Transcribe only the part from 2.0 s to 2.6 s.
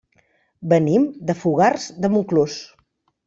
de Montclús.